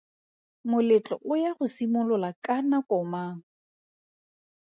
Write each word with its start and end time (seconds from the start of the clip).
Moletlo 0.69 1.15
o 1.31 1.33
ya 1.43 1.51
go 1.57 1.65
simolola 1.75 2.29
ka 2.45 2.55
nako 2.69 2.97
mang? 3.11 3.39